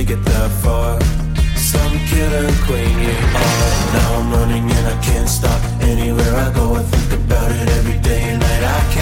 [0.00, 0.98] to get that far.
[1.56, 3.70] Some killer queen you are.
[3.96, 5.60] Now I'm running and I can't stop.
[5.82, 8.64] Anywhere I go, I think about it every day and night.
[8.64, 8.99] I can't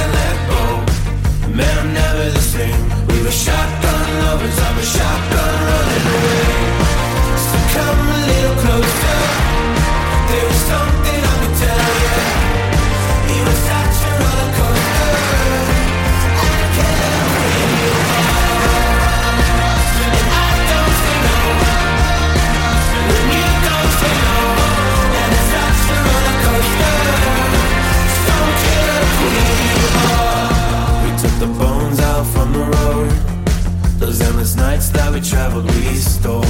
[35.18, 36.44] we traveled, we stole.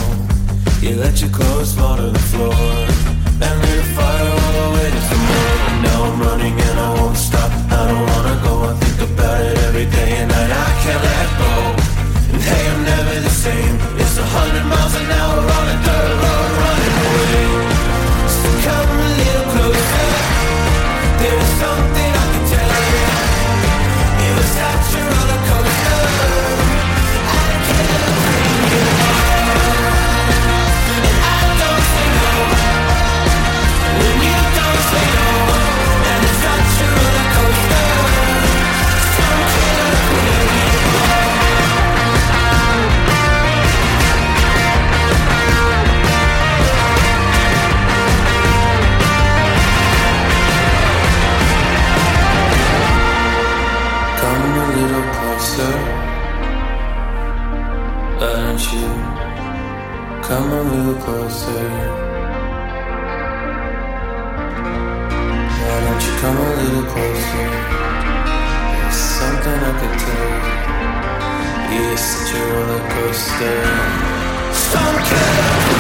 [0.81, 4.88] You let your clothes fall to the floor and lit a fire all the way.
[55.59, 55.79] closer,
[58.21, 58.89] don't you?
[60.23, 61.65] Come a little closer.
[65.61, 67.49] Why don't you come a little closer?
[68.73, 70.59] There's something I could tell you.
[71.75, 73.59] You're such a roller coaster.
[74.73, 75.78] Don't.